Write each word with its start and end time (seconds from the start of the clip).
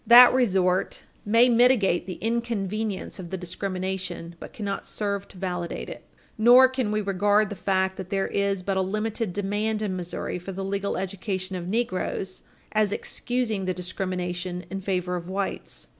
That 0.07 0.33
resort 0.33 1.03
may 1.25 1.47
mitigate 1.47 2.07
the 2.07 2.15
inconvenience 2.21 3.19
of 3.19 3.29
the 3.29 3.37
discrimination, 3.37 4.35
but 4.39 4.51
cannot 4.51 4.83
serve 4.87 5.27
to 5.27 5.37
validate 5.37 5.89
it. 5.91 6.03
Nor 6.39 6.69
can 6.69 6.91
we 6.91 7.01
regard 7.01 7.51
the 7.51 7.55
fact 7.55 7.97
that 7.97 8.09
there 8.09 8.25
is 8.27 8.63
but 8.63 8.77
a 8.77 8.81
limited 8.81 9.31
demand 9.31 9.83
in 9.83 9.95
Missouri 9.95 10.39
for 10.39 10.53
the 10.53 10.65
legal 10.65 10.97
education 10.97 11.55
of 11.55 11.67
negroes 11.67 12.41
as 12.71 12.91
excusing 12.91 13.65
the 13.65 13.75
discrimination 13.75 14.65
in 14.71 14.81
favor 14.81 15.15
of 15.15 15.29
whites. 15.29 15.87